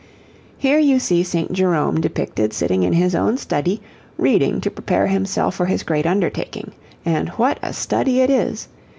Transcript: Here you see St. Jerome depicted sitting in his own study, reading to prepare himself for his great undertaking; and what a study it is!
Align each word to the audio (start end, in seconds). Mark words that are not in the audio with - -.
Here 0.57 0.79
you 0.79 0.97
see 0.99 1.21
St. 1.21 1.53
Jerome 1.53 2.01
depicted 2.01 2.53
sitting 2.53 2.81
in 2.81 2.93
his 2.93 3.13
own 3.13 3.37
study, 3.37 3.83
reading 4.17 4.59
to 4.61 4.71
prepare 4.71 5.05
himself 5.05 5.53
for 5.53 5.67
his 5.67 5.83
great 5.83 6.07
undertaking; 6.07 6.71
and 7.05 7.29
what 7.37 7.59
a 7.61 7.71
study 7.71 8.19
it 8.21 8.31
is! 8.31 8.67